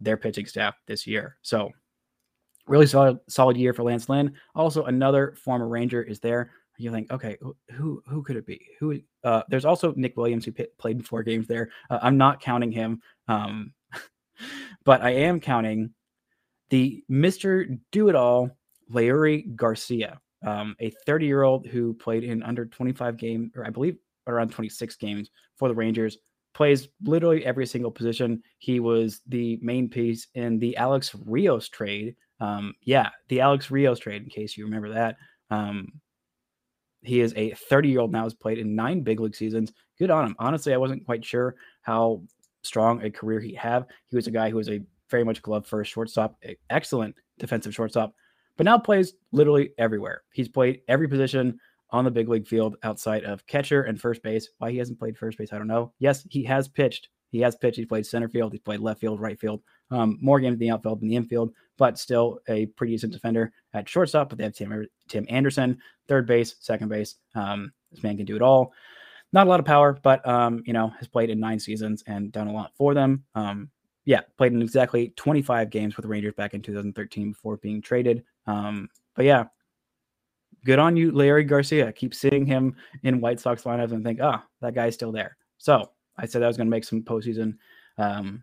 [0.00, 1.36] their pitching staff this year.
[1.42, 1.70] So,
[2.66, 4.34] really solid, solid year for Lance Lynn.
[4.54, 6.50] Also, another former Ranger is there.
[6.78, 7.36] You think, okay,
[7.70, 8.66] who who could it be?
[8.80, 8.98] Who?
[9.22, 11.70] Uh, there's also Nick Williams who p- played four games there.
[11.90, 13.72] Uh, I'm not counting him, um,
[14.84, 15.92] but I am counting
[16.72, 17.78] the Mr.
[17.90, 18.50] Do It All,
[18.90, 23.70] Leury Garcia, um, a 30 year old who played in under 25 games, or I
[23.70, 26.16] believe around 26 games for the Rangers,
[26.54, 28.42] plays literally every single position.
[28.58, 32.16] He was the main piece in the Alex Rios trade.
[32.40, 35.16] Um, yeah, the Alex Rios trade, in case you remember that.
[35.50, 35.92] Um,
[37.02, 39.74] he is a 30 year old now, has played in nine big league seasons.
[39.98, 40.36] Good on him.
[40.38, 42.22] Honestly, I wasn't quite sure how
[42.62, 43.84] strong a career he have.
[44.08, 44.80] He was a guy who was a
[45.12, 46.36] very much glove first shortstop,
[46.70, 48.12] excellent defensive shortstop.
[48.56, 50.22] but now plays literally everywhere.
[50.32, 51.58] He's played every position
[51.90, 54.48] on the big league field outside of catcher and first base.
[54.58, 55.92] Why he hasn't played first base, I don't know.
[56.00, 57.08] Yes, he has pitched.
[57.30, 57.76] He has pitched.
[57.76, 58.52] He's played center field.
[58.52, 59.62] He's played left field, right field.
[59.90, 63.52] Um, more games in the outfield than the infield, but still a pretty decent defender
[63.74, 64.28] at shortstop.
[64.28, 67.16] But they have Tim, Tim Anderson, third base, second base.
[67.34, 68.72] Um, this man can do it all.
[69.34, 72.32] Not a lot of power, but um, you know, has played in nine seasons and
[72.32, 73.24] done a lot for them.
[73.34, 73.70] Um,
[74.04, 78.24] yeah, played in exactly 25 games with the Rangers back in 2013 before being traded.
[78.46, 79.44] Um, but yeah,
[80.64, 81.92] good on you, Leury Garcia.
[81.92, 85.36] Keep seeing him in White Sox lineups and think, oh, that guy's still there.
[85.58, 87.56] So I said I was going to make some postseason
[87.98, 88.42] um,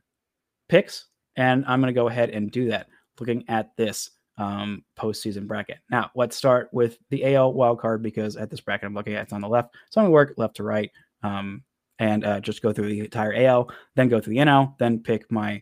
[0.69, 2.87] picks, and I'm going to go ahead and do that.
[3.19, 5.79] Looking at this um, postseason bracket.
[5.91, 9.33] Now, let's start with the AL wildcard because at this bracket I'm looking at it's
[9.33, 9.75] on the left.
[9.89, 10.89] So I'm going to work left to right
[11.21, 11.61] um,
[11.99, 15.29] and uh, just go through the entire AL, then go through the NL, then pick
[15.31, 15.61] my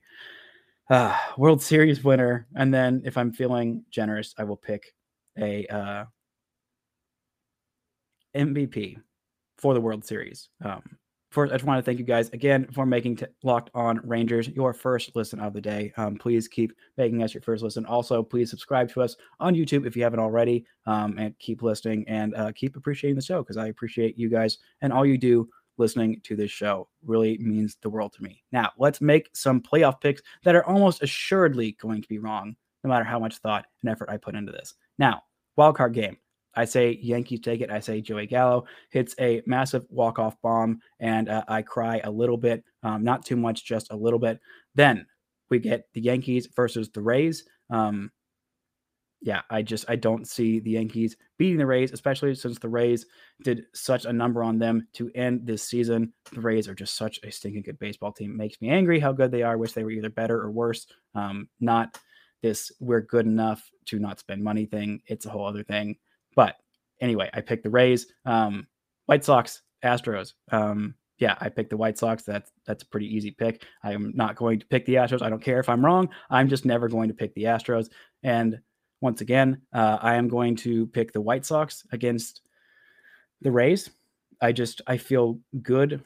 [0.89, 2.47] uh, World Series winner.
[2.56, 4.93] And then if I'm feeling generous, I will pick
[5.38, 6.06] a uh,
[8.36, 8.97] MVP
[9.58, 10.50] for the World Series.
[10.63, 10.84] Um,
[11.32, 14.47] first, I just want to thank you guys again for making t- Locked On Rangers
[14.50, 15.91] your first listen of the day.
[15.97, 17.86] Um, please keep making us your first listen.
[17.86, 22.06] Also, please subscribe to us on YouTube if you haven't already, um, and keep listening
[22.08, 25.50] and uh, keep appreciating the show because I appreciate you guys and all you do
[25.77, 28.43] listening to this show really means the world to me.
[28.51, 32.89] Now, let's make some playoff picks that are almost assuredly going to be wrong, no
[32.89, 34.73] matter how much thought and effort I put into this.
[34.97, 35.23] Now,
[35.57, 36.17] wildcard game.
[36.55, 37.69] I say Yankees take it.
[37.69, 42.37] I say Joey Gallo hits a massive walk-off bomb, and uh, I cry a little
[42.37, 44.39] bit, um, not too much, just a little bit.
[44.73, 45.05] Then
[45.49, 47.45] we get the Yankees versus the Rays.
[47.69, 48.11] Um,
[49.21, 53.06] yeah, I just I don't see the Yankees beating the Rays, especially since the Rays
[53.43, 56.13] did such a number on them to end this season.
[56.32, 58.32] The Rays are just such a stinking good baseball team.
[58.32, 59.58] It makes me angry how good they are.
[59.58, 60.88] Wish they were either better or worse.
[61.15, 61.99] Um, not
[62.43, 65.01] this we're good enough to not spend money thing.
[65.08, 65.97] It's a whole other thing.
[66.36, 66.56] But
[67.01, 68.08] anyway, I picked the Rays.
[68.25, 68.67] Um,
[69.08, 70.34] White Sox, Astros.
[70.51, 72.21] Um, yeah, I picked the White Sox.
[72.23, 73.65] That's that's a pretty easy pick.
[73.84, 75.23] I am not going to pick the Astros.
[75.23, 76.10] I don't care if I'm wrong.
[76.30, 77.89] I'm just never going to pick the Astros.
[78.21, 78.60] And
[79.01, 82.41] once again, uh, I am going to pick the White Sox against
[83.41, 83.89] the Rays.
[84.41, 86.03] I just I feel good.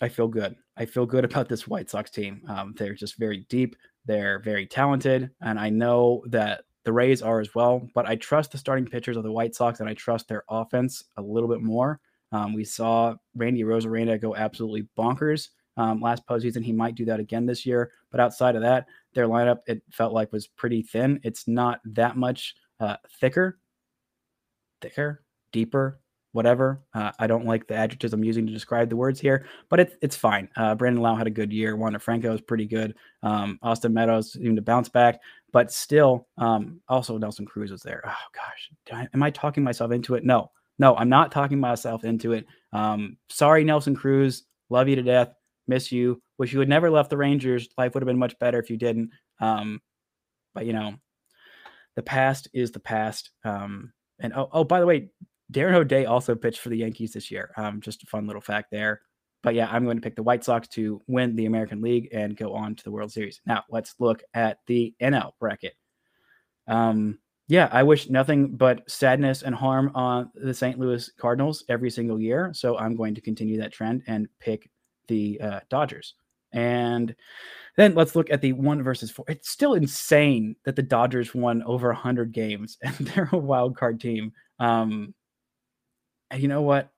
[0.00, 0.56] I feel good.
[0.76, 2.42] I feel good about this White Sox team.
[2.48, 3.76] Um, they're just very deep.
[4.06, 8.52] They're very talented, and I know that the Rays are as well, but I trust
[8.52, 11.60] the starting pitchers of the White Sox and I trust their offense a little bit
[11.60, 12.00] more.
[12.32, 16.64] Um, we saw Randy Arozarena go absolutely bonkers um, last postseason.
[16.64, 20.12] He might do that again this year, but outside of that, their lineup it felt
[20.12, 21.20] like was pretty thin.
[21.22, 23.58] It's not that much uh, thicker,
[24.80, 26.00] thicker, deeper,
[26.32, 26.82] whatever.
[26.94, 29.94] Uh, I don't like the adjectives I'm using to describe the words here, but it's
[30.02, 30.48] it's fine.
[30.56, 31.76] Uh, Brandon Lowe had a good year.
[31.76, 32.94] Wander Franco is pretty good.
[33.22, 35.20] Um, Austin Meadows seemed to bounce back,
[35.52, 38.02] but still, um, also Nelson Cruz was there.
[38.06, 40.24] Oh gosh, I, am I talking myself into it?
[40.24, 42.46] No, no, I'm not talking myself into it.
[42.72, 44.44] Um, sorry, Nelson Cruz.
[44.70, 45.32] Love you to death.
[45.66, 46.22] Miss you.
[46.38, 47.68] Wish you had never left the Rangers.
[47.76, 49.10] Life would have been much better if you didn't.
[49.40, 49.80] Um,
[50.54, 50.94] but you know,
[51.96, 53.30] the past is the past.
[53.44, 55.10] Um, and oh, oh, by the way,
[55.52, 57.50] Darren O'Day also pitched for the Yankees this year.
[57.56, 59.00] Um, just a fun little fact there.
[59.42, 62.36] But yeah, I'm going to pick the White Sox to win the American League and
[62.36, 63.40] go on to the World Series.
[63.46, 65.74] Now, let's look at the NL bracket.
[66.66, 70.78] Um, yeah, I wish nothing but sadness and harm on the St.
[70.78, 72.50] Louis Cardinals every single year.
[72.52, 74.68] So I'm going to continue that trend and pick
[75.06, 76.14] the uh, Dodgers.
[76.52, 77.14] And
[77.76, 79.24] then let's look at the one versus four.
[79.28, 84.00] It's still insane that the Dodgers won over 100 games and they're a wild card
[84.00, 84.32] team.
[84.58, 85.14] Um,
[86.34, 86.90] you know what?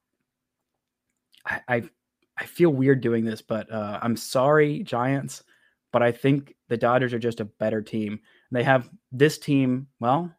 [1.47, 1.83] I, I,
[2.39, 5.45] I feel weird doing this, but uh, I'm sorry, Giants.
[5.93, 8.21] But I think the Dodgers are just a better team.
[8.51, 9.89] They have this team.
[9.99, 10.35] Well,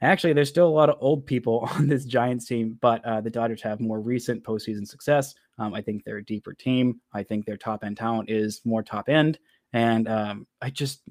[0.00, 3.30] actually, there's still a lot of old people on this Giants team, but uh, the
[3.30, 5.34] Dodgers have more recent postseason success.
[5.58, 7.00] Um, I think they're a deeper team.
[7.12, 9.38] I think their top end talent is more top end,
[9.72, 11.02] and um, I just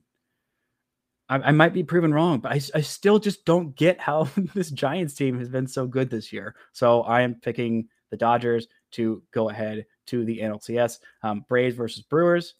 [1.32, 4.24] I, I might be proven wrong, but I, I still just don't get how
[4.54, 6.56] this Giants team has been so good this year.
[6.74, 11.00] So I am picking the Dodgers to go ahead to the NLCS.
[11.24, 12.56] Um, Braves versus Brewers.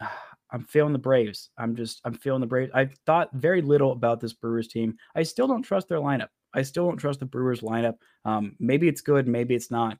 [0.50, 1.50] I'm feeling the Braves.
[1.58, 2.70] I'm just I'm feeling the Braves.
[2.74, 4.96] I've thought very little about this Brewers team.
[5.14, 6.28] I still don't trust their lineup.
[6.54, 7.94] I still don't trust the Brewers lineup.
[8.24, 9.98] Um, maybe it's good, maybe it's not.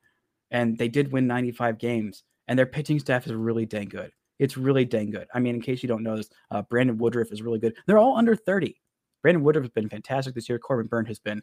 [0.50, 4.12] And they did win 95 games, and their pitching staff is really dang good.
[4.38, 5.26] It's really dang good.
[5.34, 7.76] I mean, in case you don't know this, uh, Brandon Woodruff is really good.
[7.86, 8.76] They're all under 30.
[9.22, 10.58] Brandon Woodruff has been fantastic this year.
[10.58, 11.42] Corbin Burnes has been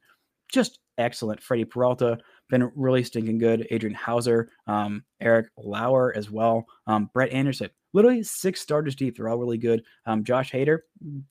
[0.51, 1.41] just excellent.
[1.41, 2.17] Freddy Peralta,
[2.49, 3.65] been really stinking good.
[3.71, 6.65] Adrian Houser, um, Eric Lauer as well.
[6.85, 9.17] Um, Brett Anderson, literally six starters deep.
[9.17, 9.83] They're all really good.
[10.05, 10.79] Um, Josh Hader,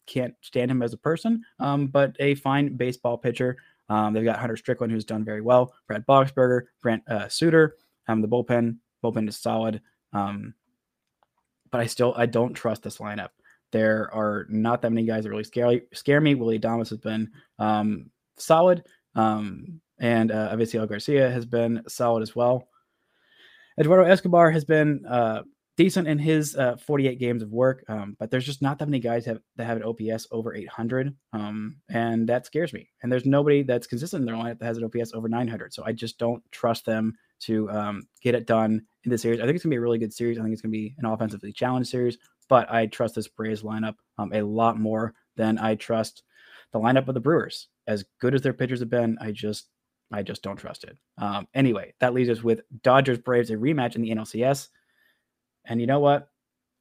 [0.06, 3.58] can't stand him as a person, um, but a fine baseball pitcher.
[3.90, 5.74] Um, they've got Hunter Strickland, who's done very well.
[5.86, 7.74] Brad Boxberger, Brent uh, Suter.
[8.08, 9.82] Um, the bullpen, bullpen is solid.
[10.12, 10.54] Um,
[11.70, 13.30] but I still I don't trust this lineup.
[13.72, 16.34] There are not that many guys that really scare scare me.
[16.34, 22.34] Willy Adames has been um, solid, um, and uh, Avisail Garcia has been solid as
[22.34, 22.66] well.
[23.78, 25.42] Eduardo Escobar has been uh,
[25.80, 29.00] decent in his uh, 48 games of work, um, but there's just not that many
[29.00, 32.90] guys have, that have an OPS over 800, um, and that scares me.
[33.02, 35.82] And there's nobody that's consistent in their lineup that has an OPS over 900, so
[35.86, 37.14] I just don't trust them
[37.44, 39.40] to um, get it done in this series.
[39.40, 40.38] I think it's gonna be a really good series.
[40.38, 42.18] I think it's gonna be an offensively challenged series,
[42.50, 46.24] but I trust this Braves lineup um, a lot more than I trust
[46.74, 47.68] the lineup of the Brewers.
[47.86, 49.70] As good as their pitchers have been, I just
[50.12, 50.98] I just don't trust it.
[51.16, 54.68] Um, anyway, that leaves us with Dodgers Braves, a rematch in the NLCS.
[55.64, 56.28] And you know what?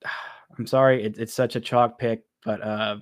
[0.57, 2.97] I'm sorry, it, it's such a chalk pick, but uh,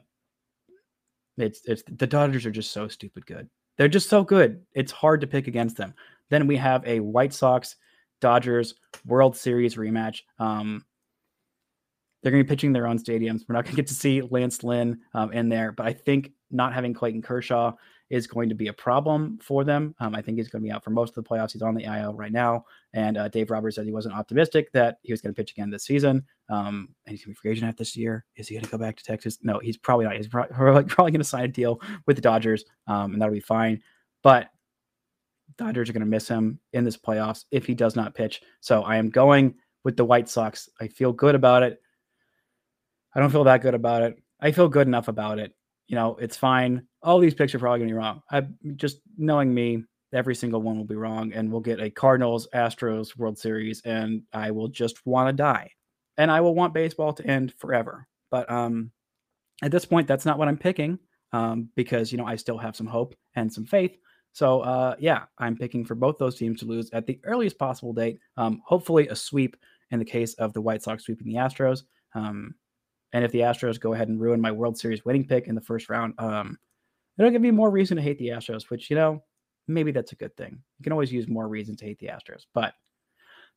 [1.38, 3.50] it's it's the Dodgers are just so stupid good.
[3.78, 4.62] They're just so good.
[4.74, 5.94] It's hard to pick against them.
[6.30, 7.76] Then we have a White Sox
[8.22, 10.22] Dodgers World Series rematch.
[10.40, 10.84] Um,
[12.22, 13.42] they're going to be pitching their own stadiums.
[13.48, 16.32] We're not going to get to see Lance Lynn um, in there, but I think
[16.52, 17.74] not having Clayton Kershaw
[18.10, 19.94] is going to be a problem for them.
[20.00, 21.52] Um, I think he's going to be out for most of the playoffs.
[21.52, 22.66] He's on the IL right now.
[22.94, 25.70] And uh, Dave Roberts said he wasn't optimistic that he was going to pitch again
[25.70, 26.24] this season.
[26.50, 28.26] Um, and he's going to be free agent after this year.
[28.38, 29.40] Is he going to go back to Texas?
[29.42, 30.16] No, he's probably not.
[30.16, 33.40] He's probably, probably going to sign a deal with the Dodgers, um, and that'll be
[33.42, 33.82] fine.
[34.24, 34.50] But
[35.58, 38.42] Dodgers are going to miss him in this playoffs if he does not pitch.
[38.62, 40.70] So I am going with the White Sox.
[40.80, 41.82] I feel good about it.
[43.14, 44.18] I don't feel that good about it.
[44.40, 45.54] I feel good enough about it.
[45.88, 46.86] You know, it's fine.
[47.02, 48.22] All these picks are probably going to be wrong.
[48.30, 52.48] I just knowing me, every single one will be wrong, and we'll get a Cardinals
[52.54, 55.72] Astros World Series, and I will just want to die,
[56.18, 58.08] and I will want baseball to end forever.
[58.32, 58.92] But um,
[59.64, 61.00] at this point, that's not what I'm picking
[61.34, 63.98] um, because you know I still have some hope and some faith.
[64.34, 67.94] So uh, yeah, I'm picking for both those teams to lose at the earliest possible
[67.94, 68.20] date.
[68.36, 69.58] Um, hopefully, a sweep
[69.92, 71.84] in the case of the White Sox sweeping the Astros.
[72.14, 72.56] Um,
[73.14, 75.62] and if the Astros go ahead and ruin my World Series winning pick in the
[75.62, 76.58] first round, um,
[77.18, 79.24] it'll give me more reason to hate the Astros, which, you know,
[79.68, 80.62] maybe that's a good thing.
[80.78, 82.46] You can always use more reason to hate the Astros.
[82.54, 82.74] But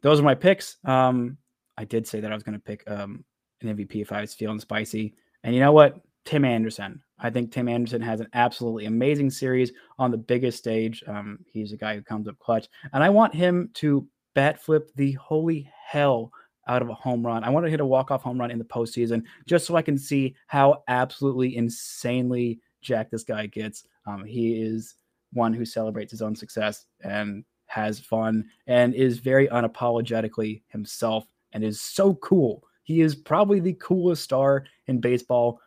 [0.03, 0.77] those are my picks.
[0.85, 1.37] Um,
[1.77, 3.25] I did say that I was going to pick um,
[3.63, 5.15] an MVP if I was feeling spicy.
[5.45, 6.01] And you know what?
[6.25, 7.03] Tim Anderson.
[7.19, 11.03] I think Tim Anderson has an absolutely amazing series on the biggest stage.
[11.07, 12.69] Um, he's a guy who comes up clutch.
[12.93, 16.31] And I want him to bat flip the holy hell
[16.67, 17.45] out of a home run.
[17.45, 19.99] I want to hit a walk-off home run in the postseason just so I can
[19.99, 23.85] see how absolutely insanely jacked this guy gets.
[24.07, 24.95] Um, he is
[25.33, 31.63] one who celebrates his own success and has fun and is very unapologetically himself and
[31.65, 32.65] is so cool.
[32.83, 35.61] He is probably the coolest star in baseball.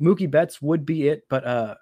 [0.00, 1.74] Mookie Betts would be it, but uh,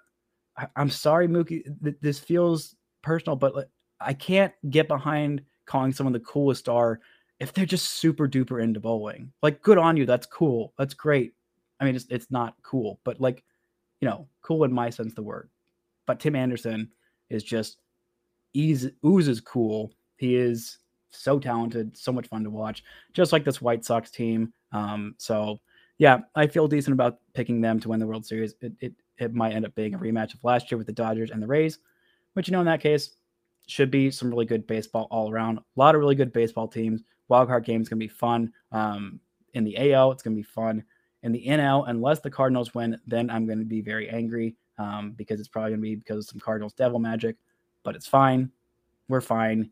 [0.57, 1.63] I, am sorry, Mookie.
[1.83, 3.69] Th- this feels personal, but
[3.99, 6.99] I can't get behind calling someone the coolest star
[7.41, 10.05] if they're just super duper into bowling, like good on you.
[10.05, 10.73] That's cool.
[10.77, 11.33] That's great.
[11.79, 13.43] I mean, it's, it's not cool, but like,
[13.99, 15.49] you know, cool in my sense of the word.
[16.05, 16.91] But Tim Anderson
[17.31, 17.81] is just
[18.53, 19.91] ease, oozes cool.
[20.17, 20.77] He is
[21.09, 24.53] so talented, so much fun to watch, just like this White Sox team.
[24.71, 25.59] Um, so
[25.97, 28.53] yeah, I feel decent about picking them to win the World Series.
[28.61, 31.31] It, it, it might end up being a rematch of last year with the Dodgers
[31.31, 31.79] and the Rays,
[32.35, 33.15] but you know, in that case,
[33.67, 35.57] should be some really good baseball all around.
[35.57, 37.01] A lot of really good baseball teams.
[37.31, 38.51] Wildcard game is going to be fun.
[38.71, 39.19] Um,
[39.53, 40.83] in the AL, it's going to be fun.
[41.23, 45.11] In the NL, unless the Cardinals win, then I'm going to be very angry um,
[45.11, 47.37] because it's probably going to be because of some Cardinals devil magic.
[47.83, 48.51] But it's fine.
[49.07, 49.69] We're fine.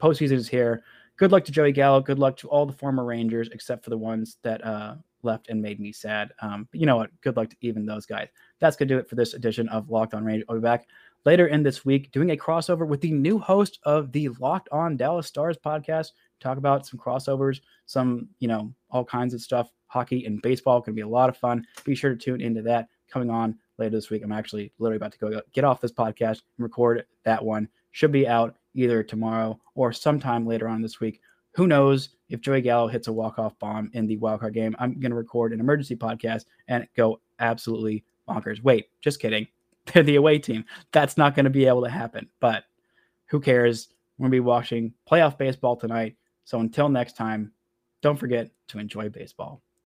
[0.00, 0.84] Postseason is here.
[1.16, 2.00] Good luck to Joey Gallo.
[2.00, 5.60] Good luck to all the former Rangers, except for the ones that uh, left and
[5.60, 6.32] made me sad.
[6.40, 7.10] Um, but you know what?
[7.20, 8.28] Good luck to even those guys.
[8.60, 10.46] That's going to do it for this edition of Locked On Rangers.
[10.48, 10.88] I'll be back
[11.24, 14.96] later in this week doing a crossover with the new host of the Locked On
[14.96, 16.12] Dallas Stars podcast.
[16.42, 19.70] Talk about some crossovers, some, you know, all kinds of stuff.
[19.86, 21.66] Hockey and baseball can be a lot of fun.
[21.84, 24.22] Be sure to tune into that coming on later this week.
[24.24, 27.68] I'm actually literally about to go get off this podcast and record that one.
[27.92, 31.20] Should be out either tomorrow or sometime later on this week.
[31.54, 34.74] Who knows if Joey Gallo hits a walk-off bomb in the wildcard game?
[34.78, 38.62] I'm going to record an emergency podcast and go absolutely bonkers.
[38.62, 39.46] Wait, just kidding.
[39.92, 40.64] They're the away team.
[40.92, 42.28] That's not going to be able to happen.
[42.40, 42.64] But
[43.26, 43.88] who cares?
[44.16, 46.16] We're going to be watching playoff baseball tonight.
[46.44, 47.52] So until next time,
[48.02, 49.62] don't forget to enjoy baseball.